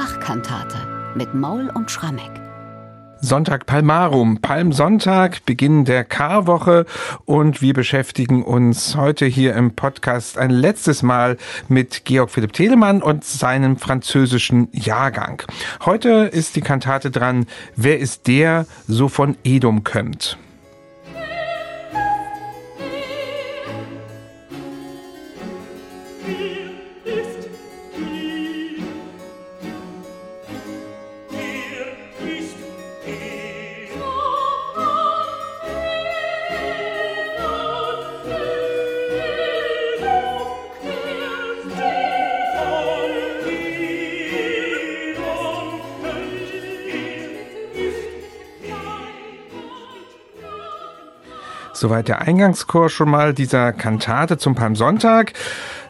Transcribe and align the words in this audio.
Bachkantate 0.00 0.78
mit 1.14 1.34
Maul 1.34 1.70
und 1.74 1.90
Schrammeck. 1.90 2.30
Sonntag 3.20 3.66
Palmarum, 3.66 4.40
Palmsonntag, 4.40 5.44
Beginn 5.44 5.84
der 5.84 6.04
Karwoche 6.04 6.86
und 7.26 7.60
wir 7.60 7.74
beschäftigen 7.74 8.42
uns 8.42 8.96
heute 8.96 9.26
hier 9.26 9.54
im 9.54 9.74
Podcast 9.74 10.38
ein 10.38 10.48
letztes 10.48 11.02
Mal 11.02 11.36
mit 11.68 12.06
Georg 12.06 12.30
Philipp 12.30 12.54
Telemann 12.54 13.02
und 13.02 13.26
seinem 13.26 13.76
französischen 13.76 14.68
Jahrgang. 14.72 15.42
Heute 15.84 16.30
ist 16.32 16.56
die 16.56 16.62
Kantate 16.62 17.10
dran, 17.10 17.44
Wer 17.76 17.98
ist 17.98 18.26
der, 18.26 18.64
so 18.88 19.08
von 19.08 19.36
Edom 19.44 19.84
kömmt. 19.84 20.38
Soweit 51.72 52.08
der 52.08 52.20
Eingangschor 52.22 52.88
schon 52.88 53.10
mal 53.10 53.32
dieser 53.32 53.72
Kantate 53.72 54.38
zum 54.38 54.54
Palmsonntag. 54.54 55.32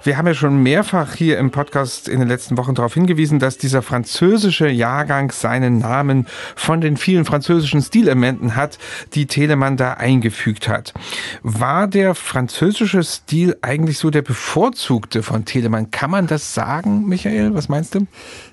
Wir 0.03 0.17
haben 0.17 0.27
ja 0.27 0.33
schon 0.33 0.63
mehrfach 0.63 1.15
hier 1.15 1.37
im 1.37 1.51
Podcast 1.51 2.09
in 2.09 2.21
den 2.21 2.29
letzten 2.29 2.57
Wochen 2.57 2.75
darauf 2.75 2.95
hingewiesen, 2.95 3.39
dass 3.39 3.59
dieser 3.59 3.83
französische 3.83 4.67
Jahrgang 4.67 5.31
seinen 5.31 5.79
Namen 5.79 6.27
von 6.57 6.81
den 6.81 6.97
vielen 6.97 7.27
französischen 7.27 7.83
Stilelementen 7.83 8.57
hat, 8.57 8.79
die 9.13 9.27
Telemann 9.27 9.77
da 9.77 9.93
eingefügt 9.93 10.69
hat. 10.69 10.95
War 11.43 11.87
der 11.87 12.15
französische 12.15 13.03
Stil 13.03 13.59
eigentlich 13.61 13.99
so 13.99 14.09
der 14.09 14.23
bevorzugte 14.23 15.23
von 15.23 15.45
Telemann? 15.45 15.91
Kann 15.91 16.11
man 16.11 16.27
das 16.27 16.55
sagen, 16.55 17.07
Michael? 17.07 17.55
Was 17.55 17.69
meinst 17.69 17.95
du? 17.95 18.07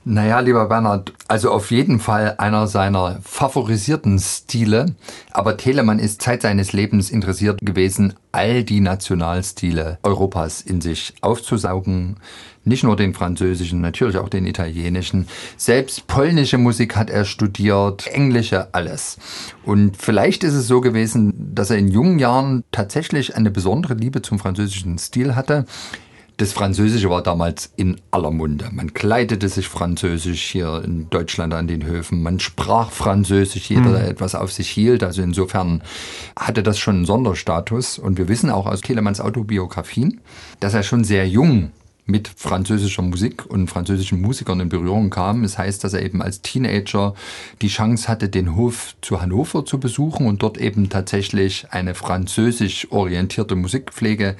Naja, 0.03 0.41
lieber 0.41 0.67
Bernhard, 0.67 1.13
also 1.29 1.51
auf 1.51 1.71
jeden 1.71 2.01
Fall 2.01 2.35
einer 2.39 2.67
seiner 2.67 3.19
favorisierten 3.23 4.19
Stile. 4.19 4.95
Aber 5.31 5.55
Telemann 5.55 5.99
ist 5.99 6.21
Zeit 6.21 6.41
seines 6.41 6.73
Lebens 6.73 7.09
interessiert 7.09 7.59
gewesen, 7.61 8.15
all 8.37 8.63
die 8.63 8.81
Nationalstile 8.81 9.97
Europas 10.03 10.61
in 10.61 10.79
sich 10.79 11.13
aufzusaugen. 11.37 12.17
Nicht 12.65 12.83
nur 12.83 12.97
den 12.97 13.13
französischen, 13.13 13.79
natürlich 13.79 14.17
auch 14.17 14.27
den 14.27 14.45
italienischen. 14.45 15.27
Selbst 15.55 16.07
polnische 16.07 16.57
Musik 16.57 16.97
hat 16.97 17.09
er 17.09 17.23
studiert, 17.23 18.07
englische, 18.07 18.73
alles. 18.73 19.17
Und 19.63 19.95
vielleicht 19.95 20.43
ist 20.43 20.53
es 20.53 20.67
so 20.67 20.81
gewesen, 20.81 21.33
dass 21.55 21.69
er 21.69 21.77
in 21.77 21.87
jungen 21.87 22.19
Jahren 22.19 22.63
tatsächlich 22.71 23.37
eine 23.37 23.51
besondere 23.51 23.93
Liebe 23.93 24.21
zum 24.21 24.37
französischen 24.37 24.97
Stil 24.97 25.35
hatte. 25.35 25.65
Das 26.37 26.53
Französische 26.53 27.09
war 27.09 27.23
damals 27.23 27.71
in 27.77 27.99
aller 28.11 28.29
Munde. 28.29 28.69
Man 28.71 28.93
kleidete 28.93 29.49
sich 29.49 29.67
französisch 29.67 30.43
hier 30.43 30.83
in 30.85 31.09
Deutschland 31.09 31.51
an 31.55 31.67
den 31.67 31.83
Höfen. 31.83 32.21
Man 32.21 32.39
sprach 32.39 32.91
französisch, 32.91 33.71
jeder, 33.71 33.91
der 33.91 34.03
mhm. 34.03 34.11
etwas 34.11 34.35
auf 34.35 34.51
sich 34.51 34.69
hielt. 34.69 35.01
Also 35.03 35.23
insofern 35.23 35.81
hatte 36.35 36.61
das 36.61 36.77
schon 36.77 36.97
einen 36.97 37.05
Sonderstatus. 37.05 37.97
Und 37.97 38.19
wir 38.19 38.27
wissen 38.27 38.51
auch 38.51 38.67
aus 38.67 38.81
Telemanns 38.81 39.19
Autobiografien, 39.19 40.21
dass 40.59 40.75
er 40.75 40.83
schon 40.83 41.03
sehr 41.03 41.27
jung 41.27 41.71
mit 42.05 42.27
französischer 42.27 43.01
Musik 43.01 43.43
und 43.47 43.67
französischen 43.67 44.21
Musikern 44.21 44.59
in 44.59 44.69
Berührung 44.69 45.09
kam. 45.09 45.43
Es 45.43 45.53
das 45.53 45.57
heißt, 45.57 45.83
dass 45.83 45.93
er 45.93 46.03
eben 46.03 46.21
als 46.21 46.43
Teenager 46.43 47.15
die 47.63 47.67
Chance 47.67 48.07
hatte, 48.07 48.29
den 48.29 48.55
Hof 48.55 48.95
zu 49.01 49.21
Hannover 49.21 49.65
zu 49.65 49.79
besuchen 49.79 50.27
und 50.27 50.43
dort 50.43 50.59
eben 50.59 50.89
tatsächlich 50.89 51.65
eine 51.71 51.95
französisch 51.95 52.91
orientierte 52.91 53.55
Musikpflege 53.55 54.35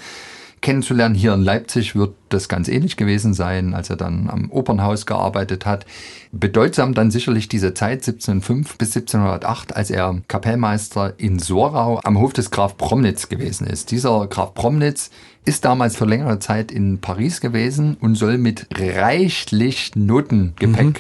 kennenzulernen. 0.62 1.16
Hier 1.16 1.34
in 1.34 1.42
Leipzig 1.42 1.96
wird 1.96 2.16
das 2.30 2.50
ganz 2.50 2.68
ähnlich 2.68 2.98
gewesen 2.98 3.34
sein, 3.34 3.74
als 3.74 3.90
er 3.90 3.96
dann 3.96 4.30
am 4.30 4.52
Opernhaus 4.52 5.06
gearbeitet 5.06 5.66
hat. 5.66 5.86
Bedeutsam 6.32 6.94
dann 6.94 7.12
sicherlich 7.12 7.48
diese 7.48 7.74
Zeit 7.74 8.00
1705 8.00 8.78
bis 8.78 8.96
1708, 8.96 9.76
als 9.76 9.90
er 9.90 10.22
Kapellmeister 10.28 11.14
in 11.18 11.40
Sorau 11.40 12.00
am 12.04 12.20
Hof 12.20 12.34
des 12.34 12.52
Graf 12.52 12.78
Promnitz 12.78 13.30
gewesen 13.30 13.68
ist. 13.68 13.92
Dieser 13.92 14.28
Graf 14.28 14.54
Promnitz 14.54 15.12
ist 15.46 15.64
damals 15.64 15.96
für 15.96 16.06
längere 16.06 16.40
Zeit 16.40 16.72
in 16.72 17.00
Paris 17.00 17.40
gewesen 17.40 17.96
und 18.02 18.16
soll 18.16 18.38
mit 18.38 18.68
reichlich 18.76 19.92
Notengepäck 19.96 20.86
mhm. 20.86 20.94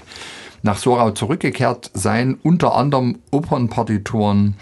nach 0.62 0.78
Sorau 0.78 1.12
zurückgekehrt 1.12 1.92
sein, 1.94 2.38
unter 2.44 2.76
anderem 2.76 3.20
Opernpartituren 3.32 4.56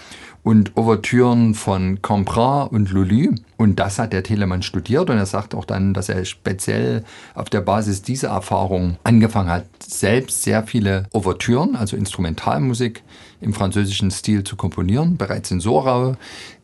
und 0.46 0.78
Ouvertüren 0.78 1.56
von 1.56 2.04
Comprat 2.04 2.72
und 2.72 2.92
Lully. 2.92 3.32
Und 3.58 3.80
das 3.80 3.98
hat 3.98 4.14
der 4.14 4.22
Telemann 4.22 4.62
studiert 4.62 5.10
und 5.10 5.18
er 5.18 5.26
sagt 5.26 5.56
auch 5.56 5.66
dann, 5.66 5.96
dass 5.96 6.08
er 6.08 6.24
speziell 6.24 7.04
auf 7.34 7.50
der 7.50 7.62
Basis 7.62 8.04
dieser 8.04 8.30
Erfahrung 8.30 8.98
angefangen 9.04 9.50
hat, 9.50 9.66
selbst 9.84 10.44
sehr 10.44 10.62
viele 10.62 11.08
Ouvertüren, 11.14 11.76
also 11.76 11.98
Instrumentalmusik 11.98 13.02
im 13.42 13.54
französischen 13.54 14.12
Stil 14.12 14.44
zu 14.44 14.56
komponieren, 14.56 15.18
bereits 15.18 15.50
in 15.50 15.60
Sorau. 15.60 16.16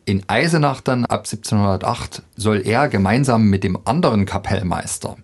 In 0.04 0.22
Eisenach 0.28 0.80
dann 0.80 1.04
ab 1.04 1.26
1708 1.26 2.22
soll 2.36 2.62
er 2.64 2.88
gemeinsam 2.88 3.50
mit 3.50 3.64
dem 3.64 3.76
anderen 3.84 4.26
Kapellmeister 4.26 5.16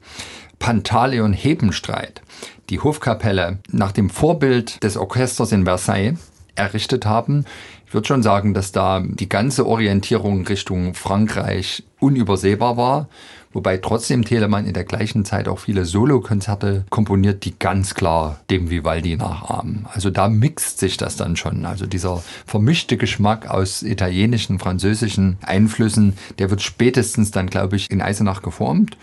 Pantaleon 0.59 1.33
Hebenstreit 1.33 2.23
die 2.71 2.81
Hofkapelle 2.81 3.61
nach 3.71 3.93
dem 3.93 4.11
Vorbild 4.11 4.83
des 4.83 4.97
Orchesters 4.97 5.53
in 5.53 5.65
Versailles 5.65 6.19
errichtet 6.59 7.07
haben. 7.07 7.45
Ich 7.89 7.95
würde 7.95 8.07
schon 8.07 8.23
sagen, 8.23 8.53
dass 8.53 8.71
da 8.71 9.01
die 9.01 9.31
ganze 9.31 9.67
Orientierung 9.67 10.47
Richtung 10.47 10.93
Frankreich 10.93 11.85
unübersehbar 12.01 12.77
war. 12.77 13.09
Wobei 13.55 13.79
trotzdem 13.79 14.27
Telemann 14.27 14.67
in 14.67 14.75
der 14.75 14.85
gleichen 14.85 15.25
Zeit 15.25 15.49
auch 15.49 15.59
viele 15.59 15.87
Solokonzerte 15.87 16.85
komponiert, 16.91 17.47
die 17.47 17.59
ganz 17.59 17.95
klar 17.95 18.41
dem 18.51 18.69
Vivaldi 18.69 19.17
nachahmen. 19.17 19.87
Also 19.91 20.11
da 20.11 20.29
mixt 20.29 20.79
sich 20.79 20.99
das 20.99 21.17
dann 21.17 21.37
schon. 21.37 21.65
Also 21.65 21.87
dieser 21.87 22.23
vermischte 22.45 22.99
Geschmack 22.99 23.49
aus 23.49 23.83
italienischen, 23.83 24.59
französischen 24.59 25.39
Einflüssen, 25.41 26.13
der 26.39 26.51
wird 26.51 26.61
spätestens 26.61 27.31
dann, 27.31 27.47
glaube 27.47 27.77
ich, 27.77 27.91
in 27.91 28.03
Eisenach 28.03 28.43
geformt. 28.43 28.99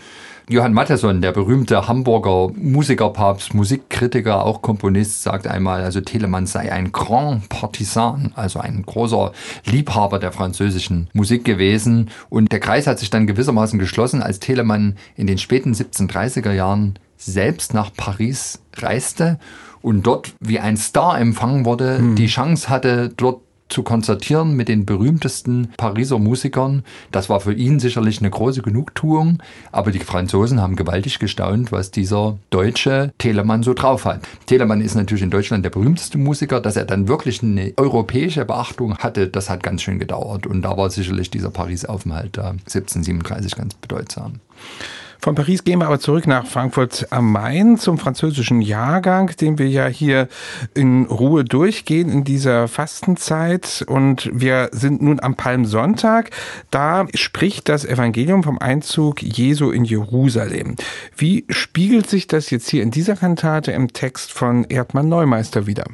Johann 0.48 0.74
Mattheson, 0.74 1.22
der 1.22 1.32
berühmte 1.32 1.88
Hamburger 1.88 2.52
Musikerpapst, 2.54 3.52
Musikkritiker, 3.52 4.44
auch 4.44 4.62
Komponist, 4.62 5.24
sagt 5.24 5.48
einmal, 5.48 5.82
also 5.82 6.00
Telemann 6.00 6.46
sei 6.46 6.70
ein 6.70 6.92
Grand 6.92 7.48
Partisan, 7.48 8.32
also 8.36 8.60
ein 8.60 8.84
großer 8.86 9.32
Liebhaber 9.64 10.20
der 10.20 10.30
französischen 10.30 11.08
Musik 11.12 11.44
gewesen. 11.44 12.10
Und 12.28 12.52
der 12.52 12.60
Kreis 12.60 12.86
hat 12.86 13.00
sich 13.00 13.10
dann 13.10 13.26
gewissermaßen 13.26 13.80
geschlossen, 13.80 14.22
als 14.22 14.38
Telemann 14.38 14.96
in 15.16 15.26
den 15.26 15.38
späten 15.38 15.72
1730er 15.72 16.52
Jahren 16.52 16.96
selbst 17.16 17.74
nach 17.74 17.92
Paris 17.92 18.60
reiste 18.76 19.40
und 19.82 20.06
dort 20.06 20.32
wie 20.38 20.60
ein 20.60 20.76
Star 20.76 21.18
empfangen 21.18 21.64
wurde, 21.64 21.98
hm. 21.98 22.14
die 22.14 22.26
Chance 22.26 22.68
hatte, 22.68 23.12
dort 23.16 23.40
zu 23.68 23.82
konzertieren 23.82 24.54
mit 24.54 24.68
den 24.68 24.86
berühmtesten 24.86 25.68
Pariser 25.76 26.18
Musikern. 26.18 26.84
Das 27.12 27.28
war 27.28 27.40
für 27.40 27.52
ihn 27.52 27.80
sicherlich 27.80 28.20
eine 28.20 28.30
große 28.30 28.62
Genugtuung, 28.62 29.42
aber 29.72 29.90
die 29.90 29.98
Franzosen 29.98 30.60
haben 30.60 30.76
gewaltig 30.76 31.18
gestaunt, 31.18 31.72
was 31.72 31.90
dieser 31.90 32.38
deutsche 32.50 33.12
Telemann 33.18 33.62
so 33.62 33.74
drauf 33.74 34.04
hat. 34.04 34.22
Telemann 34.46 34.80
ist 34.80 34.94
natürlich 34.94 35.22
in 35.22 35.30
Deutschland 35.30 35.64
der 35.64 35.70
berühmteste 35.70 36.18
Musiker, 36.18 36.60
dass 36.60 36.76
er 36.76 36.84
dann 36.84 37.08
wirklich 37.08 37.42
eine 37.42 37.72
europäische 37.76 38.44
Beachtung 38.44 38.98
hatte, 38.98 39.28
das 39.28 39.50
hat 39.50 39.62
ganz 39.62 39.82
schön 39.82 39.98
gedauert 39.98 40.46
und 40.46 40.62
da 40.62 40.76
war 40.76 40.90
sicherlich 40.90 41.30
dieser 41.30 41.50
Paris-Aufenthalt 41.50 42.36
da 42.36 42.50
1737 42.50 43.56
ganz 43.56 43.74
bedeutsam. 43.74 44.40
Von 45.26 45.34
Paris 45.34 45.64
gehen 45.64 45.80
wir 45.80 45.86
aber 45.86 45.98
zurück 45.98 46.28
nach 46.28 46.46
Frankfurt 46.46 47.08
am 47.10 47.32
Main 47.32 47.78
zum 47.78 47.98
französischen 47.98 48.60
Jahrgang, 48.60 49.34
den 49.40 49.58
wir 49.58 49.68
ja 49.68 49.88
hier 49.88 50.28
in 50.72 51.06
Ruhe 51.06 51.42
durchgehen 51.42 52.08
in 52.10 52.22
dieser 52.22 52.68
Fastenzeit. 52.68 53.84
Und 53.88 54.30
wir 54.32 54.68
sind 54.70 55.02
nun 55.02 55.18
am 55.18 55.34
Palmsonntag. 55.34 56.30
Da 56.70 57.08
spricht 57.12 57.68
das 57.68 57.84
Evangelium 57.84 58.44
vom 58.44 58.60
Einzug 58.60 59.20
Jesu 59.20 59.72
in 59.72 59.84
Jerusalem. 59.84 60.76
Wie 61.16 61.44
spiegelt 61.50 62.08
sich 62.08 62.28
das 62.28 62.50
jetzt 62.50 62.70
hier 62.70 62.84
in 62.84 62.92
dieser 62.92 63.16
Kantate 63.16 63.72
im 63.72 63.92
Text 63.92 64.32
von 64.32 64.62
Erdmann 64.62 65.08
Neumeister 65.08 65.66
wieder? 65.66 65.86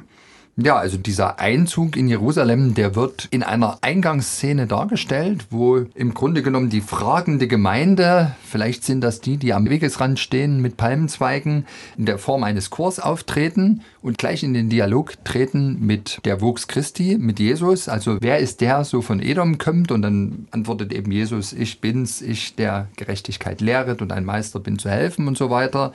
Ja, 0.58 0.76
also 0.76 0.98
dieser 0.98 1.38
Einzug 1.40 1.96
in 1.96 2.08
Jerusalem, 2.08 2.74
der 2.74 2.94
wird 2.94 3.26
in 3.30 3.42
einer 3.42 3.78
Eingangsszene 3.80 4.66
dargestellt, 4.66 5.46
wo 5.48 5.86
im 5.94 6.12
Grunde 6.12 6.42
genommen 6.42 6.68
die 6.68 6.82
fragende 6.82 7.48
Gemeinde, 7.48 8.36
vielleicht 8.44 8.84
sind 8.84 9.00
das 9.00 9.22
die, 9.22 9.38
die 9.38 9.54
am 9.54 9.70
Wegesrand 9.70 10.18
stehen 10.18 10.60
mit 10.60 10.76
Palmenzweigen, 10.76 11.64
in 11.96 12.04
der 12.04 12.18
Form 12.18 12.44
eines 12.44 12.68
Chors 12.68 13.00
auftreten 13.00 13.80
und 14.02 14.18
gleich 14.18 14.42
in 14.42 14.52
den 14.52 14.68
Dialog 14.68 15.14
treten 15.24 15.78
mit 15.86 16.20
der 16.26 16.42
Wuchs 16.42 16.68
Christi, 16.68 17.16
mit 17.18 17.40
Jesus. 17.40 17.88
Also 17.88 18.18
wer 18.20 18.38
ist 18.38 18.60
der, 18.60 18.84
so 18.84 19.00
von 19.00 19.20
Edom 19.20 19.56
kommt? 19.56 19.90
Und 19.90 20.02
dann 20.02 20.48
antwortet 20.50 20.92
eben 20.92 21.12
Jesus, 21.12 21.54
ich 21.54 21.80
bin's, 21.80 22.20
ich 22.20 22.56
der 22.56 22.88
Gerechtigkeit 22.96 23.62
lehret 23.62 24.02
und 24.02 24.12
ein 24.12 24.26
Meister 24.26 24.60
bin 24.60 24.78
zu 24.78 24.90
helfen 24.90 25.28
und 25.28 25.38
so 25.38 25.48
weiter. 25.48 25.94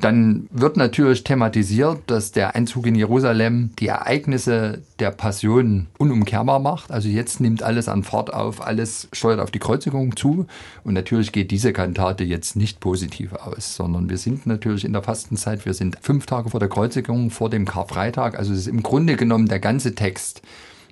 Dann 0.00 0.46
wird 0.52 0.76
natürlich 0.76 1.24
thematisiert, 1.24 2.02
dass 2.06 2.30
der 2.30 2.54
Einzug 2.54 2.86
in 2.86 2.94
Jerusalem 2.94 3.70
die 3.80 3.87
Ereignisse 3.88 4.82
der 4.98 5.10
Passion 5.10 5.88
unumkehrbar 5.98 6.58
macht. 6.60 6.90
Also 6.90 7.08
jetzt 7.08 7.40
nimmt 7.40 7.62
alles 7.62 7.88
an 7.88 8.04
Fahrt 8.04 8.32
auf, 8.32 8.64
alles 8.64 9.08
steuert 9.12 9.40
auf 9.40 9.50
die 9.50 9.58
Kreuzigung 9.58 10.16
zu. 10.16 10.46
Und 10.84 10.94
natürlich 10.94 11.32
geht 11.32 11.50
diese 11.50 11.72
Kantate 11.72 12.24
jetzt 12.24 12.56
nicht 12.56 12.80
positiv 12.80 13.32
aus, 13.32 13.74
sondern 13.74 14.08
wir 14.08 14.18
sind 14.18 14.46
natürlich 14.46 14.84
in 14.84 14.92
der 14.92 15.02
Fastenzeit, 15.02 15.66
wir 15.66 15.74
sind 15.74 15.98
fünf 16.00 16.26
Tage 16.26 16.50
vor 16.50 16.60
der 16.60 16.68
Kreuzigung, 16.68 17.30
vor 17.30 17.50
dem 17.50 17.64
Karfreitag. 17.64 18.38
Also 18.38 18.52
es 18.52 18.60
ist 18.60 18.68
im 18.68 18.82
Grunde 18.82 19.16
genommen 19.16 19.48
der 19.48 19.60
ganze 19.60 19.94
Text 19.94 20.42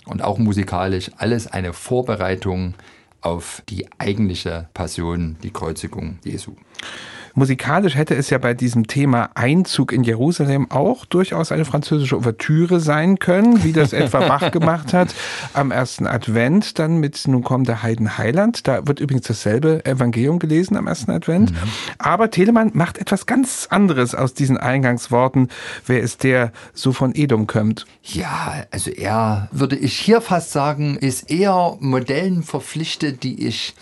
und 0.06 0.22
auch 0.22 0.38
musikalisch 0.38 1.10
alles 1.16 1.46
eine 1.46 1.72
Vorbereitung 1.72 2.75
auf 3.20 3.62
die 3.69 3.87
eigentliche 3.98 4.69
Passion, 4.72 5.37
die 5.43 5.50
Kreuzigung 5.50 6.19
Jesu. 6.25 6.52
Musikalisch 7.36 7.96
hätte 7.96 8.14
es 8.14 8.30
ja 8.30 8.38
bei 8.38 8.54
diesem 8.54 8.86
Thema 8.86 9.28
Einzug 9.34 9.92
in 9.92 10.04
Jerusalem 10.04 10.70
auch 10.70 11.04
durchaus 11.04 11.52
eine 11.52 11.66
französische 11.66 12.16
Ouvertüre 12.16 12.80
sein 12.80 13.18
können, 13.18 13.62
wie 13.62 13.74
das 13.74 13.92
etwa 13.92 14.20
Bach 14.20 14.50
gemacht 14.56 14.94
hat 14.94 15.14
am 15.52 15.70
ersten 15.70 16.06
Advent, 16.06 16.78
dann 16.78 16.96
mit 16.96 17.28
Nun 17.28 17.44
kommt 17.44 17.68
der 17.68 17.82
Heiden 17.82 18.16
Heiland. 18.16 18.66
Da 18.66 18.86
wird 18.86 19.00
übrigens 19.00 19.26
dasselbe 19.26 19.84
Evangelium 19.84 20.38
gelesen 20.38 20.78
am 20.78 20.86
ersten 20.86 21.10
Advent. 21.10 21.52
Mhm. 21.52 21.56
Aber 21.98 22.30
Telemann 22.30 22.70
macht 22.72 22.96
etwas 22.96 23.26
ganz 23.26 23.66
anderes 23.68 24.14
aus 24.14 24.32
diesen 24.32 24.56
Eingangsworten. 24.56 25.48
Wer 25.84 26.00
ist 26.00 26.24
der, 26.24 26.52
so 26.72 26.94
von 26.94 27.14
Edom 27.14 27.46
kommt? 27.46 27.84
Ja, 28.02 28.64
also 28.70 28.90
er, 28.90 29.50
würde 29.52 29.76
ich 29.76 29.98
hier 29.98 30.22
fast 30.22 30.52
sagen, 30.52 30.96
ist 30.96 31.30
eher 31.30 31.76
Modellen 31.80 32.42
verpflichtet, 32.42 33.22
die 33.22 33.46
ich 33.46 33.74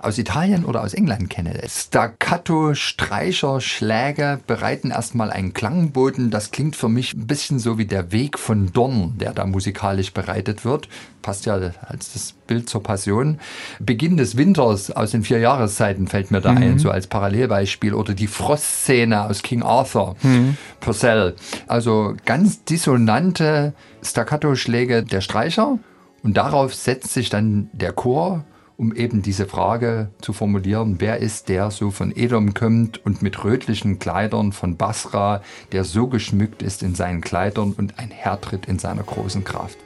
aus 0.00 0.16
Italien 0.16 0.64
oder 0.64 0.82
aus 0.82 0.94
England 0.94 1.28
kenne. 1.28 1.60
Staccato, 1.66 2.74
Streicher, 2.74 3.60
Schläge 3.60 4.38
bereiten 4.46 4.90
erstmal 4.90 5.30
einen 5.30 5.54
Klangboden. 5.54 6.30
Das 6.30 6.52
klingt 6.52 6.76
für 6.76 6.88
mich 6.88 7.14
ein 7.14 7.26
bisschen 7.26 7.58
so 7.58 7.78
wie 7.78 7.86
der 7.86 8.12
Weg 8.12 8.38
von 8.38 8.72
Dorn, 8.72 9.18
der 9.18 9.32
da 9.32 9.44
musikalisch 9.44 10.12
bereitet 10.12 10.64
wird. 10.64 10.88
Passt 11.20 11.46
ja 11.46 11.54
als 11.54 12.12
das 12.12 12.34
Bild 12.46 12.68
zur 12.68 12.82
Passion. 12.82 13.40
Beginn 13.80 14.16
des 14.16 14.36
Winters 14.36 14.92
aus 14.92 15.10
den 15.10 15.24
vier 15.24 15.40
Jahreszeiten 15.40 16.06
fällt 16.06 16.30
mir 16.30 16.40
da 16.40 16.52
mhm. 16.52 16.58
ein, 16.58 16.78
so 16.78 16.90
als 16.90 17.08
Parallelbeispiel. 17.08 17.92
Oder 17.92 18.14
die 18.14 18.28
Frostszene 18.28 19.24
aus 19.24 19.42
King 19.42 19.62
Arthur, 19.62 20.14
mhm. 20.22 20.56
Purcell. 20.78 21.34
Also 21.66 22.14
ganz 22.24 22.62
dissonante 22.64 23.74
Staccato-Schläge 24.02 25.02
der 25.02 25.20
Streicher. 25.22 25.78
Und 26.22 26.36
darauf 26.36 26.74
setzt 26.74 27.12
sich 27.12 27.30
dann 27.30 27.68
der 27.72 27.92
Chor 27.92 28.44
um 28.78 28.94
eben 28.94 29.22
diese 29.22 29.46
Frage 29.46 30.08
zu 30.20 30.32
formulieren, 30.32 30.96
wer 31.00 31.18
ist 31.18 31.48
der 31.48 31.72
so 31.72 31.90
von 31.90 32.14
Edom 32.14 32.54
kommt 32.54 33.04
und 33.04 33.22
mit 33.22 33.42
rötlichen 33.42 33.98
Kleidern 33.98 34.52
von 34.52 34.76
Basra, 34.76 35.42
der 35.72 35.82
so 35.82 36.06
geschmückt 36.06 36.62
ist 36.62 36.84
in 36.84 36.94
seinen 36.94 37.20
Kleidern 37.20 37.72
und 37.72 37.98
ein 37.98 38.12
Herr 38.12 38.40
tritt 38.40 38.66
in 38.66 38.78
seiner 38.78 39.02
großen 39.02 39.42
Kraft. 39.42 39.78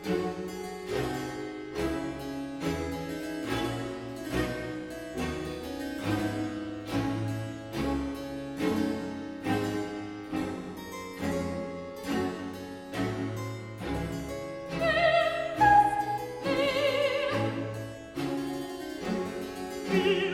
be 19.93 20.32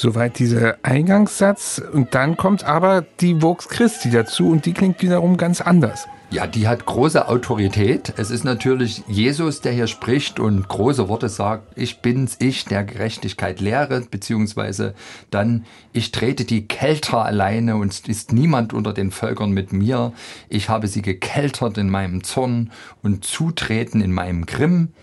Soweit 0.00 0.38
dieser 0.38 0.78
Eingangssatz. 0.82 1.82
Und 1.92 2.14
dann 2.14 2.38
kommt 2.38 2.64
aber 2.64 3.04
die 3.20 3.42
Vox 3.42 3.68
Christi 3.68 4.10
dazu 4.10 4.48
und 4.48 4.64
die 4.64 4.72
klingt 4.72 5.02
wiederum 5.02 5.36
ganz 5.36 5.60
anders. 5.60 6.08
Ja, 6.30 6.46
die 6.46 6.66
hat 6.66 6.86
große 6.86 7.28
Autorität. 7.28 8.14
Es 8.16 8.30
ist 8.30 8.42
natürlich 8.42 9.02
Jesus, 9.08 9.60
der 9.60 9.72
hier 9.72 9.88
spricht 9.88 10.40
und 10.40 10.66
große 10.68 11.10
Worte 11.10 11.28
sagt, 11.28 11.76
ich 11.76 12.00
bin's, 12.00 12.36
ich, 12.38 12.64
der 12.64 12.84
Gerechtigkeit 12.84 13.60
lehre, 13.60 14.00
beziehungsweise 14.10 14.94
dann, 15.30 15.66
ich 15.92 16.12
trete 16.12 16.46
die 16.46 16.66
Kelter 16.66 17.22
alleine 17.22 17.76
und 17.76 18.08
ist 18.08 18.32
niemand 18.32 18.72
unter 18.72 18.94
den 18.94 19.10
Völkern 19.10 19.50
mit 19.50 19.74
mir. 19.74 20.14
Ich 20.48 20.70
habe 20.70 20.86
sie 20.86 21.02
gekeltert 21.02 21.76
in 21.76 21.90
meinem 21.90 22.24
Zorn 22.24 22.72
und 23.02 23.26
zutreten 23.26 24.00
in 24.00 24.12
meinem 24.12 24.46
Grimm. 24.46 24.94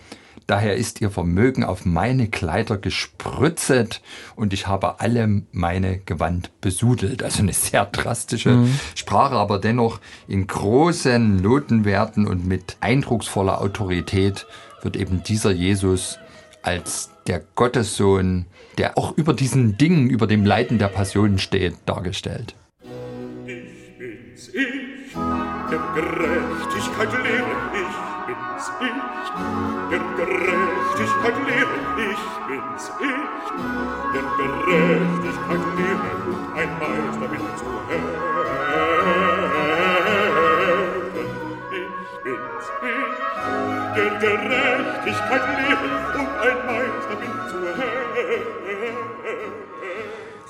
Daher 0.48 0.76
ist 0.76 1.02
ihr 1.02 1.10
Vermögen 1.10 1.62
auf 1.62 1.84
meine 1.84 2.26
Kleider 2.26 2.78
gesprützet 2.78 4.00
und 4.34 4.54
ich 4.54 4.66
habe 4.66 4.98
alle 4.98 5.42
meine 5.52 5.98
Gewand 5.98 6.50
besudelt. 6.62 7.22
Also 7.22 7.42
eine 7.42 7.52
sehr 7.52 7.84
drastische 7.84 8.52
mhm. 8.52 8.80
Sprache, 8.94 9.34
aber 9.34 9.58
dennoch 9.58 10.00
in 10.26 10.46
großen 10.46 11.36
Notenwerten 11.36 12.26
und 12.26 12.46
mit 12.46 12.78
eindrucksvoller 12.80 13.60
Autorität 13.60 14.46
wird 14.80 14.96
eben 14.96 15.22
dieser 15.22 15.50
Jesus 15.50 16.18
als 16.62 17.10
der 17.26 17.42
Gottessohn, 17.54 18.46
der 18.78 18.96
auch 18.96 19.18
über 19.18 19.34
diesen 19.34 19.76
Dingen, 19.76 20.08
über 20.08 20.26
dem 20.26 20.46
Leiden 20.46 20.78
der 20.78 20.88
Passion 20.88 21.38
steht, 21.38 21.76
dargestellt. 21.84 22.54
Ich 23.44 23.98
bin's, 23.98 24.48
ich, 24.48 25.12
der 25.70 25.82
Gerechtigkeit 25.94 27.12
lehre 27.22 27.50
ich 27.74 28.07
bin's 28.28 28.66
ich, 28.80 29.28
der 29.90 30.02
Gerechtigkeit 30.16 31.36
lehre, 31.46 31.78
ich 31.96 32.24
bin's 32.46 32.86
ich, 33.00 33.46
der 34.12 34.24
Gerechtigkeit 34.38 35.64
lehre 35.78 36.10
ein 36.56 36.70
Meister 36.78 37.28
bin 37.28 37.46
zu 37.56 37.68
helfen. 37.88 38.18
Ich 41.72 42.12
bin's 42.22 42.66
ich, 42.82 43.18
der 43.96 44.10
Gerechtigkeit 44.20 45.44
lehre 45.58 45.88
und 46.18 46.30
ein 46.46 46.58
Meister 46.66 47.16
bin 47.16 47.34
zu 47.48 47.58
helfen. 47.80 48.67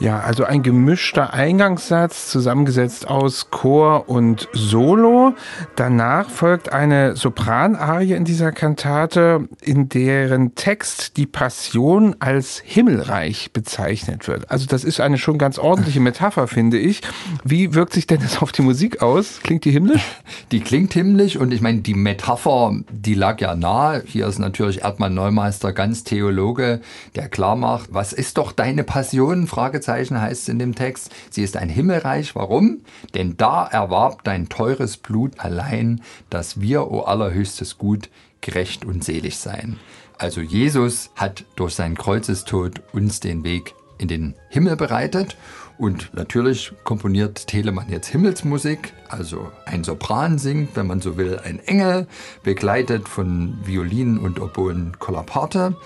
Ja, 0.00 0.20
also 0.20 0.44
ein 0.44 0.62
gemischter 0.62 1.34
Eingangssatz, 1.34 2.28
zusammengesetzt 2.30 3.08
aus 3.08 3.50
Chor 3.50 4.08
und 4.08 4.48
Solo. 4.52 5.34
Danach 5.74 6.30
folgt 6.30 6.72
eine 6.72 7.16
Sopranarie 7.16 8.12
in 8.12 8.24
dieser 8.24 8.52
Kantate, 8.52 9.48
in 9.60 9.88
deren 9.88 10.54
Text 10.54 11.16
die 11.16 11.26
Passion 11.26 12.14
als 12.20 12.62
himmelreich 12.64 13.50
bezeichnet 13.52 14.28
wird. 14.28 14.48
Also 14.52 14.66
das 14.66 14.84
ist 14.84 15.00
eine 15.00 15.18
schon 15.18 15.36
ganz 15.36 15.58
ordentliche 15.58 15.98
Metapher, 15.98 16.46
finde 16.46 16.78
ich. 16.78 17.00
Wie 17.42 17.74
wirkt 17.74 17.92
sich 17.92 18.06
denn 18.06 18.20
das 18.20 18.40
auf 18.40 18.52
die 18.52 18.62
Musik 18.62 19.02
aus? 19.02 19.40
Klingt 19.42 19.64
die 19.64 19.72
himmlisch? 19.72 20.02
Die 20.52 20.60
klingt 20.60 20.94
himmlisch 20.94 21.36
und 21.36 21.52
ich 21.52 21.60
meine, 21.60 21.80
die 21.80 21.94
Metapher, 21.94 22.72
die 22.90 23.14
lag 23.14 23.40
ja 23.40 23.54
nahe. 23.54 24.02
Hier 24.06 24.26
ist 24.26 24.38
natürlich 24.38 24.82
Erdmann 24.82 25.12
Neumeister 25.12 25.72
ganz 25.72 26.04
Theologe, 26.04 26.80
der 27.16 27.28
klar 27.28 27.54
macht, 27.54 27.92
was 27.92 28.12
ist 28.14 28.38
doch 28.38 28.52
deine 28.52 28.82
Passion? 28.84 29.46
Fragezeichen 29.46 29.87
Fragezeichen 29.88 30.20
heißt 30.20 30.42
es 30.42 30.48
in 30.50 30.58
dem 30.58 30.74
Text. 30.74 31.10
Sie 31.30 31.42
ist 31.42 31.56
ein 31.56 31.70
Himmelreich. 31.70 32.34
Warum? 32.34 32.82
Denn 33.14 33.38
da 33.38 33.66
erwarb 33.66 34.22
dein 34.22 34.50
teures 34.50 34.98
Blut 34.98 35.40
allein, 35.40 36.02
dass 36.28 36.60
wir, 36.60 36.90
o 36.90 37.00
allerhöchstes 37.00 37.78
Gut, 37.78 38.10
gerecht 38.42 38.84
und 38.84 39.02
selig 39.02 39.38
sein. 39.38 39.78
Also 40.18 40.42
Jesus 40.42 41.08
hat 41.16 41.46
durch 41.56 41.74
seinen 41.74 41.96
Kreuzestod 41.96 42.82
uns 42.92 43.20
den 43.20 43.44
Weg 43.44 43.74
in 43.96 44.08
den 44.08 44.34
Himmel 44.50 44.76
bereitet 44.76 45.38
und 45.78 46.12
natürlich 46.12 46.74
komponiert 46.84 47.46
Telemann 47.46 47.88
jetzt 47.88 48.08
Himmelsmusik, 48.08 48.92
also 49.08 49.50
ein 49.64 49.84
Sopran 49.84 50.36
singt, 50.36 50.76
wenn 50.76 50.86
man 50.86 51.00
so 51.00 51.16
will, 51.16 51.40
ein 51.42 51.60
Engel, 51.60 52.06
begleitet 52.42 53.08
von 53.08 53.56
Violinen 53.64 54.18
und 54.18 54.38
Oboen 54.38 54.98
Kollaparte. 54.98 55.76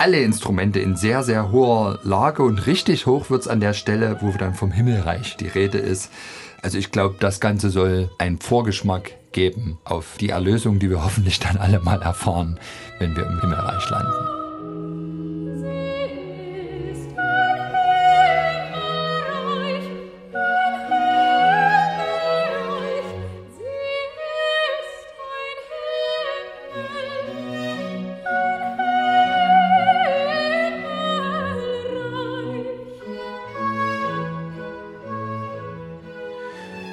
Alle 0.00 0.22
Instrumente 0.22 0.80
in 0.80 0.96
sehr, 0.96 1.22
sehr 1.22 1.52
hoher 1.52 1.98
Lage 2.04 2.42
und 2.42 2.66
richtig 2.66 3.04
hoch 3.04 3.28
wird 3.28 3.42
es 3.42 3.48
an 3.48 3.60
der 3.60 3.74
Stelle, 3.74 4.16
wo 4.22 4.30
dann 4.30 4.54
vom 4.54 4.72
Himmelreich 4.72 5.36
die 5.36 5.46
Rede 5.46 5.76
ist. 5.76 6.10
Also 6.62 6.78
ich 6.78 6.90
glaube, 6.90 7.16
das 7.20 7.38
Ganze 7.38 7.68
soll 7.68 8.08
einen 8.16 8.38
Vorgeschmack 8.38 9.12
geben 9.32 9.78
auf 9.84 10.16
die 10.18 10.30
Erlösung, 10.30 10.78
die 10.78 10.88
wir 10.88 11.04
hoffentlich 11.04 11.38
dann 11.38 11.58
alle 11.58 11.80
mal 11.80 12.00
erfahren, 12.00 12.58
wenn 12.98 13.14
wir 13.14 13.26
im 13.26 13.42
Himmelreich 13.42 13.90
landen. 13.90 14.39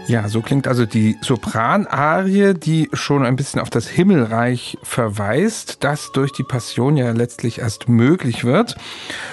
Ja, 0.08 0.30
so 0.30 0.42
klingt 0.42 0.70
also 0.70 0.86
die 0.86 1.18
Sopranarie, 1.20 2.54
die 2.54 2.90
schon 2.94 3.26
ein 3.26 3.36
bisschen 3.36 3.60
auf 3.60 3.70
das 3.70 3.90
Himmelreich 3.90 4.78
verweist, 4.82 5.84
das 5.84 6.14
durch 6.14 6.32
die 6.32 6.44
Passion 6.44 6.96
ja 6.96 7.12
letztlich 7.12 7.60
erst 7.60 7.90
möglich 7.90 8.46
wird. 8.46 8.78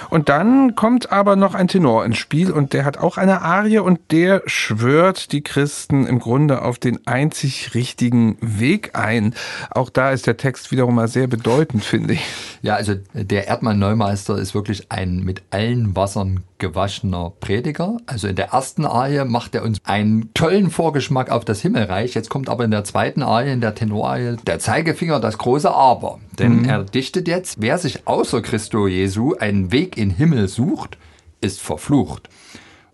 Und 0.09 0.27
dann 0.27 0.75
kommt 0.75 1.13
aber 1.13 1.37
noch 1.37 1.55
ein 1.55 1.69
Tenor 1.69 2.03
ins 2.03 2.17
Spiel 2.17 2.51
und 2.51 2.73
der 2.73 2.83
hat 2.83 2.97
auch 2.97 3.17
eine 3.17 3.41
Arie 3.41 3.79
und 3.79 3.99
der 4.11 4.41
schwört 4.47 5.31
die 5.31 5.43
Christen 5.43 6.05
im 6.05 6.19
Grunde 6.19 6.61
auf 6.61 6.77
den 6.77 7.07
einzig 7.07 7.73
richtigen 7.73 8.37
Weg 8.41 8.97
ein. 8.97 9.33
Auch 9.71 9.89
da 9.89 10.11
ist 10.11 10.27
der 10.27 10.35
Text 10.35 10.71
wiederum 10.71 10.95
mal 10.95 11.07
sehr 11.07 11.27
bedeutend, 11.27 11.85
finde 11.85 12.15
ich. 12.15 12.25
Ja, 12.61 12.75
also 12.75 12.95
der 13.13 13.47
Erdmann 13.47 13.79
Neumeister 13.79 14.37
ist 14.37 14.53
wirklich 14.53 14.91
ein 14.91 15.23
mit 15.23 15.41
allen 15.51 15.95
Wassern 15.95 16.43
gewaschener 16.69 17.31
Prediger. 17.39 17.97
Also 18.07 18.27
in 18.27 18.35
der 18.35 18.49
ersten 18.49 18.85
Arie 18.85 19.23
macht 19.25 19.53
er 19.53 19.63
uns 19.63 19.77
einen 19.83 20.33
tollen 20.33 20.71
Vorgeschmack 20.71 21.29
auf 21.29 21.45
das 21.45 21.61
Himmelreich. 21.61 22.15
Jetzt 22.15 22.29
kommt 22.29 22.49
aber 22.49 22.63
in 22.63 22.71
der 22.71 22.83
zweiten 22.83 23.21
Arie, 23.21 23.53
in 23.53 23.61
der 23.61 23.75
Tenorarie, 23.75 24.37
der 24.47 24.59
Zeigefinger, 24.59 25.19
das 25.19 25.37
große 25.37 25.71
Aber. 25.71 26.19
Denn 26.39 26.61
mhm. 26.61 26.65
er 26.65 26.83
dichtet 26.83 27.27
jetzt, 27.27 27.61
wer 27.61 27.77
sich 27.77 28.07
außer 28.07 28.41
Christo 28.41 28.87
Jesu 28.87 29.35
einen 29.35 29.71
Weg 29.71 29.97
in 29.97 30.09
Himmel 30.09 30.47
sucht, 30.47 30.97
ist 31.39 31.61
verflucht. 31.61 32.29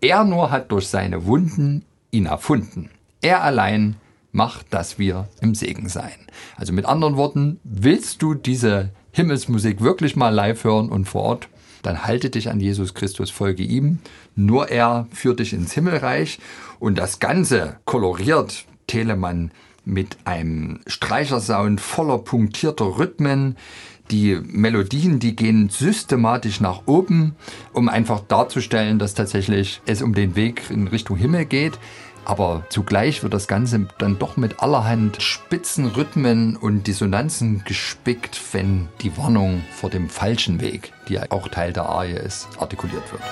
Er 0.00 0.24
nur 0.24 0.50
hat 0.50 0.70
durch 0.70 0.88
seine 0.88 1.24
Wunden 1.26 1.84
ihn 2.10 2.26
erfunden. 2.26 2.90
Er 3.22 3.42
allein 3.42 3.96
macht, 4.32 4.66
dass 4.74 4.98
wir 4.98 5.28
im 5.40 5.54
Segen 5.54 5.88
sein. 5.88 6.26
Also 6.56 6.72
mit 6.72 6.86
anderen 6.86 7.16
Worten, 7.16 7.60
willst 7.64 8.20
du 8.20 8.34
diese 8.34 8.90
Himmelsmusik 9.12 9.80
wirklich 9.80 10.16
mal 10.16 10.30
live 10.30 10.64
hören 10.64 10.90
und 10.90 11.06
vor 11.06 11.22
Ort? 11.22 11.48
Dann 11.82 12.04
halte 12.04 12.30
dich 12.30 12.48
an 12.50 12.60
Jesus 12.60 12.94
Christus, 12.94 13.30
folge 13.30 13.62
ihm. 13.62 13.98
Nur 14.34 14.68
er 14.68 15.06
führt 15.12 15.40
dich 15.40 15.52
ins 15.52 15.72
Himmelreich. 15.72 16.38
Und 16.78 16.98
das 16.98 17.18
Ganze 17.18 17.76
koloriert 17.84 18.64
Telemann 18.86 19.50
mit 19.84 20.16
einem 20.24 20.80
Streichersound 20.86 21.80
voller 21.80 22.18
punktierter 22.18 22.98
Rhythmen. 22.98 23.56
Die 24.10 24.38
Melodien, 24.44 25.18
die 25.18 25.34
gehen 25.34 25.70
systematisch 25.70 26.60
nach 26.60 26.82
oben, 26.86 27.34
um 27.72 27.88
einfach 27.88 28.20
darzustellen, 28.20 28.98
dass 28.98 29.14
tatsächlich 29.14 29.80
es 29.86 30.02
um 30.02 30.14
den 30.14 30.36
Weg 30.36 30.70
in 30.70 30.88
Richtung 30.88 31.16
Himmel 31.16 31.46
geht. 31.46 31.78
Aber 32.24 32.64
zugleich 32.68 33.22
wird 33.22 33.34
das 33.34 33.48
Ganze 33.48 33.88
dann 33.98 34.18
doch 34.18 34.36
mit 34.36 34.60
allerhand 34.60 35.20
spitzen 35.22 35.86
Rhythmen 35.86 36.56
und 36.56 36.86
Dissonanzen 36.86 37.62
gespickt, 37.64 38.40
wenn 38.52 38.88
die 39.00 39.16
Warnung 39.16 39.64
vor 39.72 39.90
dem 39.90 40.08
falschen 40.08 40.60
Weg, 40.60 40.92
die 41.08 41.18
auch 41.18 41.48
Teil 41.48 41.72
der 41.72 41.86
Arie 41.86 42.12
ist, 42.12 42.48
artikuliert 42.58 43.02
wird. 43.12 43.22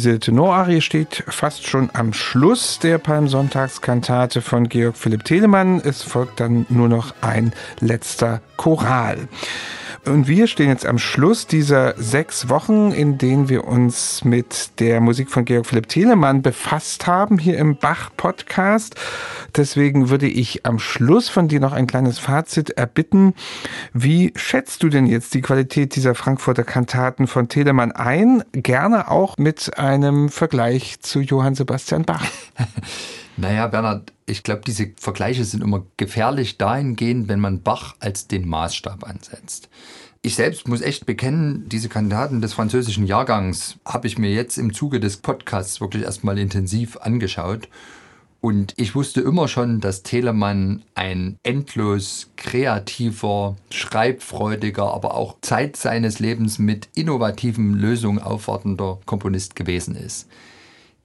Diese 0.00 0.18
Tenorarie 0.18 0.80
steht 0.80 1.24
fast 1.28 1.66
schon 1.66 1.90
am 1.92 2.14
Schluss 2.14 2.78
der 2.78 2.96
Palmsonntagskantate 2.96 4.40
von 4.40 4.66
Georg 4.66 4.96
Philipp 4.96 5.24
Telemann. 5.24 5.78
Es 5.84 6.02
folgt 6.02 6.40
dann 6.40 6.64
nur 6.70 6.88
noch 6.88 7.12
ein 7.20 7.52
letzter 7.80 8.40
Choral. 8.56 9.28
Und 10.10 10.26
wir 10.26 10.48
stehen 10.48 10.68
jetzt 10.68 10.86
am 10.86 10.98
Schluss 10.98 11.46
dieser 11.46 11.94
sechs 11.96 12.48
Wochen, 12.48 12.90
in 12.90 13.16
denen 13.16 13.48
wir 13.48 13.64
uns 13.64 14.24
mit 14.24 14.80
der 14.80 15.00
Musik 15.00 15.30
von 15.30 15.44
Georg 15.44 15.66
Philipp 15.66 15.88
Telemann 15.88 16.42
befasst 16.42 17.06
haben, 17.06 17.38
hier 17.38 17.56
im 17.58 17.76
Bach-Podcast. 17.76 18.96
Deswegen 19.56 20.10
würde 20.10 20.26
ich 20.26 20.66
am 20.66 20.80
Schluss 20.80 21.28
von 21.28 21.46
dir 21.46 21.60
noch 21.60 21.72
ein 21.72 21.86
kleines 21.86 22.18
Fazit 22.18 22.70
erbitten. 22.70 23.34
Wie 23.92 24.32
schätzt 24.34 24.82
du 24.82 24.88
denn 24.88 25.06
jetzt 25.06 25.32
die 25.34 25.42
Qualität 25.42 25.94
dieser 25.94 26.16
Frankfurter 26.16 26.64
Kantaten 26.64 27.28
von 27.28 27.48
Telemann 27.48 27.92
ein? 27.92 28.42
Gerne 28.52 29.12
auch 29.12 29.38
mit 29.38 29.78
einem 29.78 30.28
Vergleich 30.28 30.98
zu 31.00 31.20
Johann 31.20 31.54
Sebastian 31.54 32.02
Bach. 32.02 32.24
Naja, 33.36 33.68
Bernhard, 33.68 34.12
ich 34.30 34.42
glaube, 34.42 34.62
diese 34.66 34.92
Vergleiche 34.96 35.44
sind 35.44 35.62
immer 35.62 35.84
gefährlich 35.96 36.56
dahingehend, 36.56 37.28
wenn 37.28 37.40
man 37.40 37.62
Bach 37.62 37.96
als 38.00 38.28
den 38.28 38.48
Maßstab 38.48 39.04
ansetzt. 39.04 39.68
Ich 40.22 40.34
selbst 40.34 40.68
muss 40.68 40.82
echt 40.82 41.06
bekennen, 41.06 41.68
diese 41.68 41.88
Kandidaten 41.88 42.40
des 42.40 42.52
französischen 42.52 43.06
Jahrgangs 43.06 43.76
habe 43.84 44.06
ich 44.06 44.18
mir 44.18 44.30
jetzt 44.30 44.58
im 44.58 44.74
Zuge 44.74 45.00
des 45.00 45.16
Podcasts 45.16 45.80
wirklich 45.80 46.02
erstmal 46.02 46.38
intensiv 46.38 46.98
angeschaut. 46.98 47.68
Und 48.42 48.74
ich 48.76 48.94
wusste 48.94 49.20
immer 49.20 49.48
schon, 49.48 49.80
dass 49.80 50.02
Telemann 50.02 50.82
ein 50.94 51.36
endlos 51.42 52.30
kreativer, 52.36 53.56
schreibfreudiger, 53.70 54.92
aber 54.94 55.14
auch 55.14 55.36
Zeit 55.42 55.76
seines 55.76 56.20
Lebens 56.20 56.58
mit 56.58 56.88
innovativen 56.94 57.74
Lösungen 57.74 58.18
aufwartender 58.18 58.98
Komponist 59.04 59.56
gewesen 59.56 59.94
ist. 59.94 60.28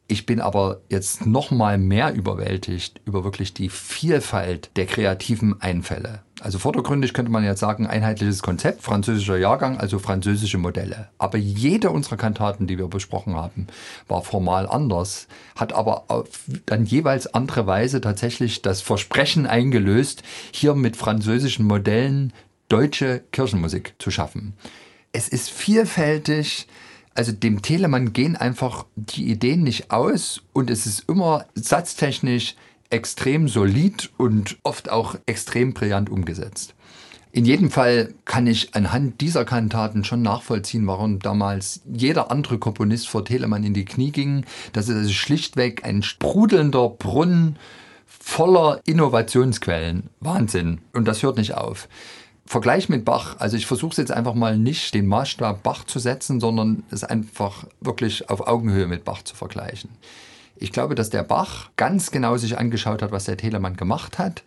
Ich 0.07 0.27
bin 0.27 0.39
aber 0.39 0.81
jetzt 0.87 1.25
noch 1.25 1.49
mal 1.49 1.79
mehr 1.79 2.13
überwältigt 2.13 3.01
über 3.05 3.23
wirklich 3.23 3.55
die 3.55 3.69
Vielfalt 3.69 4.69
der 4.75 4.85
kreativen 4.85 5.59
Einfälle. 5.61 6.21
Also 6.41 6.59
vordergründig 6.59 7.13
könnte 7.13 7.31
man 7.31 7.43
jetzt 7.43 7.61
sagen, 7.61 7.87
einheitliches 7.87 8.43
Konzept, 8.43 8.83
französischer 8.83 9.37
Jahrgang, 9.37 9.79
also 9.79 9.97
französische 9.97 10.59
Modelle. 10.59 11.09
Aber 11.17 11.39
jede 11.39 11.89
unserer 11.89 12.17
Kantaten, 12.17 12.67
die 12.67 12.77
wir 12.77 12.87
besprochen 12.87 13.35
haben, 13.35 13.65
war 14.07 14.21
formal 14.21 14.67
anders, 14.67 15.27
hat 15.55 15.73
aber 15.73 16.03
auf 16.09 16.27
dann 16.67 16.85
jeweils 16.85 17.33
andere 17.33 17.65
Weise 17.65 17.99
tatsächlich 17.99 18.61
das 18.61 18.81
Versprechen 18.81 19.47
eingelöst, 19.47 20.21
hier 20.51 20.75
mit 20.75 20.97
französischen 20.97 21.65
Modellen 21.65 22.31
deutsche 22.69 23.23
Kirchenmusik 23.31 23.95
zu 23.97 24.11
schaffen. 24.11 24.53
Es 25.13 25.29
ist 25.29 25.49
vielfältig, 25.49 26.67
also 27.15 27.31
dem 27.31 27.61
Telemann 27.61 28.13
gehen 28.13 28.35
einfach 28.35 28.85
die 28.95 29.31
Ideen 29.31 29.63
nicht 29.63 29.89
aus 29.91 30.41
und 30.53 30.69
es 30.69 30.85
ist 30.85 31.09
immer 31.09 31.45
satztechnisch 31.55 32.55
extrem 32.89 33.47
solid 33.47 34.11
und 34.17 34.57
oft 34.63 34.89
auch 34.89 35.15
extrem 35.25 35.73
brillant 35.73 36.09
umgesetzt. 36.09 36.75
In 37.31 37.43
jedem 37.43 37.69
Fall 37.69 38.13
kann 38.23 38.47
ich 38.47 38.75
anhand 38.75 39.19
dieser 39.19 39.43
Kantaten 39.43 40.05
schon 40.05 40.21
nachvollziehen, 40.21 40.87
warum 40.87 41.19
damals 41.19 41.81
jeder 41.91 42.31
andere 42.31 42.59
Komponist 42.59 43.09
vor 43.09 43.25
Telemann 43.25 43.65
in 43.65 43.73
die 43.73 43.83
Knie 43.83 44.11
ging. 44.11 44.45
Das 44.71 44.87
ist 44.87 44.95
also 44.95 45.11
schlichtweg 45.11 45.83
ein 45.83 46.01
sprudelnder 46.01 46.87
Brunnen 46.87 47.57
voller 48.05 48.79
Innovationsquellen. 48.85 50.09
Wahnsinn. 50.21 50.79
Und 50.93 51.09
das 51.09 51.23
hört 51.23 51.37
nicht 51.37 51.55
auf. 51.55 51.89
Vergleich 52.47 52.89
mit 52.89 53.05
Bach, 53.05 53.37
also 53.39 53.57
ich 53.57 53.65
versuche 53.65 53.91
es 53.91 53.97
jetzt 53.97 54.11
einfach 54.11 54.35
mal 54.35 54.57
nicht 54.57 54.93
den 54.93 55.07
Maßstab 55.07 55.63
Bach 55.63 55.83
zu 55.85 55.97
setzen, 55.97 56.39
sondern 56.39 56.83
es 56.91 57.03
einfach 57.03 57.65
wirklich 57.81 58.29
auf 58.29 58.47
Augenhöhe 58.47 58.85
mit 58.85 59.03
Bach 59.03 59.23
zu 59.23 59.35
vergleichen. 59.35 59.89
Ich 60.55 60.71
glaube, 60.71 60.95
dass 60.95 61.09
der 61.09 61.23
Bach 61.23 61.69
ganz 61.75 62.11
genau 62.11 62.37
sich 62.37 62.57
angeschaut 62.57 63.01
hat, 63.01 63.11
was 63.11 63.25
der 63.25 63.37
Telemann 63.37 63.75
gemacht 63.75 64.19
hat 64.19 64.43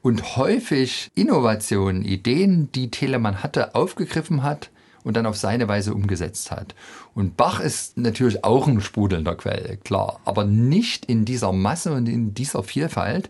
und 0.00 0.36
häufig 0.36 1.10
Innovationen, 1.14 2.04
Ideen, 2.04 2.70
die 2.72 2.90
Telemann 2.90 3.42
hatte, 3.42 3.74
aufgegriffen 3.74 4.42
hat 4.42 4.70
und 5.02 5.16
dann 5.16 5.26
auf 5.26 5.36
seine 5.36 5.68
Weise 5.68 5.92
umgesetzt 5.92 6.50
hat. 6.50 6.74
Und 7.14 7.36
Bach 7.36 7.60
ist 7.60 7.98
natürlich 7.98 8.44
auch 8.44 8.68
ein 8.68 8.80
sprudelnder 8.80 9.34
Quell, 9.34 9.78
klar, 9.84 10.20
aber 10.24 10.44
nicht 10.44 11.04
in 11.06 11.24
dieser 11.24 11.52
Masse 11.52 11.92
und 11.92 12.08
in 12.08 12.32
dieser 12.32 12.62
Vielfalt, 12.62 13.28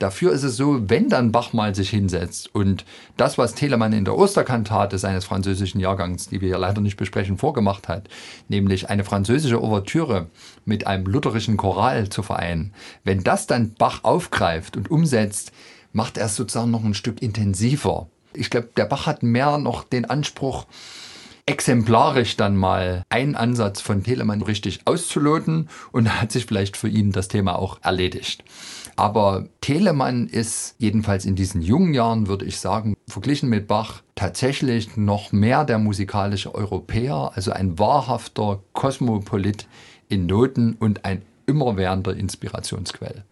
Dafür 0.00 0.32
ist 0.32 0.44
es 0.44 0.56
so, 0.56 0.88
wenn 0.88 1.10
dann 1.10 1.30
Bach 1.30 1.52
mal 1.52 1.74
sich 1.74 1.90
hinsetzt 1.90 2.54
und 2.54 2.86
das, 3.18 3.36
was 3.36 3.54
Telemann 3.54 3.92
in 3.92 4.06
der 4.06 4.16
Osterkantate 4.16 4.96
seines 4.96 5.26
französischen 5.26 5.78
Jahrgangs, 5.78 6.28
die 6.28 6.40
wir 6.40 6.48
hier 6.48 6.58
leider 6.58 6.80
nicht 6.80 6.96
besprechen, 6.96 7.36
vorgemacht 7.36 7.86
hat, 7.86 8.08
nämlich 8.48 8.88
eine 8.88 9.04
französische 9.04 9.62
Ouvertüre 9.62 10.28
mit 10.64 10.86
einem 10.86 11.04
lutherischen 11.04 11.58
Choral 11.58 12.08
zu 12.08 12.22
vereinen, 12.22 12.72
wenn 13.04 13.22
das 13.22 13.46
dann 13.46 13.74
Bach 13.74 14.02
aufgreift 14.02 14.78
und 14.78 14.90
umsetzt, 14.90 15.52
macht 15.92 16.16
er 16.16 16.26
es 16.26 16.36
sozusagen 16.36 16.70
noch 16.70 16.82
ein 16.82 16.94
Stück 16.94 17.20
intensiver. 17.20 18.06
Ich 18.32 18.48
glaube, 18.48 18.70
der 18.78 18.86
Bach 18.86 19.04
hat 19.04 19.22
mehr 19.22 19.58
noch 19.58 19.84
den 19.84 20.06
Anspruch, 20.06 20.64
exemplarisch 21.46 22.36
dann 22.36 22.56
mal 22.56 23.02
einen 23.08 23.34
Ansatz 23.34 23.80
von 23.80 24.02
Telemann 24.02 24.42
richtig 24.42 24.80
auszuloten 24.84 25.68
und 25.92 26.20
hat 26.20 26.32
sich 26.32 26.46
vielleicht 26.46 26.76
für 26.76 26.88
ihn 26.88 27.12
das 27.12 27.28
Thema 27.28 27.58
auch 27.58 27.78
erledigt. 27.82 28.44
Aber 28.96 29.46
Telemann 29.60 30.26
ist 30.26 30.74
jedenfalls 30.78 31.24
in 31.24 31.34
diesen 31.34 31.62
jungen 31.62 31.94
Jahren, 31.94 32.26
würde 32.28 32.44
ich 32.44 32.60
sagen, 32.60 32.96
verglichen 33.08 33.48
mit 33.48 33.66
Bach 33.66 34.02
tatsächlich 34.14 34.96
noch 34.96 35.32
mehr 35.32 35.64
der 35.64 35.78
musikalische 35.78 36.54
Europäer, 36.54 37.32
also 37.34 37.52
ein 37.52 37.78
wahrhafter 37.78 38.62
Kosmopolit 38.74 39.66
in 40.08 40.26
Noten 40.26 40.74
und 40.78 41.04
ein 41.04 41.22
immerwährender 41.46 42.14
Inspirationsquell. 42.14 43.24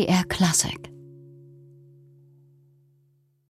MDR 0.00 0.24
Classic 0.28 0.89